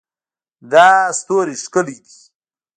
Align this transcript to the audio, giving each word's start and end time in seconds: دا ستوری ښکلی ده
دا 0.71 0.87
ستوری 1.19 1.55
ښکلی 1.63 1.97
ده 2.05 2.13